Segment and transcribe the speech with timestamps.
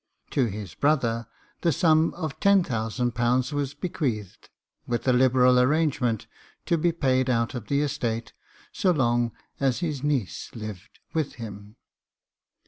[0.31, 1.27] To his brother,
[1.61, 4.49] the sum of ^T 10,000 was bequeathed,
[4.87, 6.25] with a liberal arrange ment,
[6.65, 8.33] to be paid out of the estate,
[8.71, 11.75] so long as his niece lived with him.